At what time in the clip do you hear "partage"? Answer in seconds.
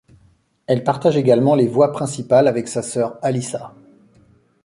0.83-1.15